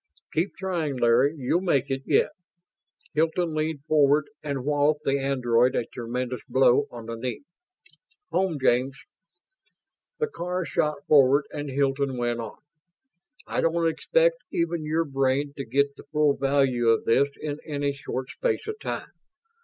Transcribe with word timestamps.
"Keep 0.33 0.55
trying, 0.55 0.97
Larry, 0.97 1.35
you'll 1.37 1.61
make 1.61 1.91
it 1.91 2.01
yet!" 2.07 2.31
Hilton 3.13 3.53
leaned 3.53 3.83
forward 3.85 4.27
and 4.41 4.65
walloped 4.65 5.03
the 5.03 5.19
android 5.19 5.75
a 5.75 5.85
tremendous 5.85 6.41
blow 6.49 6.87
on 6.89 7.05
the 7.05 7.15
knee. 7.15 7.43
"Home, 8.31 8.57
James!" 8.59 8.97
The 10.17 10.25
car 10.25 10.65
shot 10.65 11.05
forward 11.07 11.45
and 11.51 11.69
Hilton 11.69 12.17
went 12.17 12.39
on: 12.39 12.57
"I 13.45 13.61
don't 13.61 13.87
expect 13.87 14.37
even 14.51 14.83
your 14.85 15.05
brain 15.05 15.53
to 15.57 15.63
get 15.65 15.95
the 15.95 16.03
full 16.11 16.35
value 16.35 16.89
of 16.89 17.05
this 17.05 17.27
in 17.39 17.59
any 17.63 17.93
short 17.93 18.31
space 18.31 18.65
of 18.67 18.79
time. 18.79 19.11